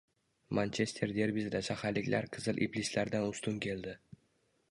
[0.59, 3.93] Manchester derbisida “shaharliklar” “qizil iblislar”dan ustun keldi